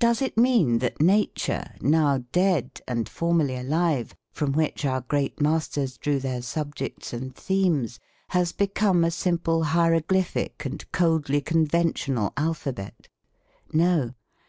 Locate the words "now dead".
1.80-2.80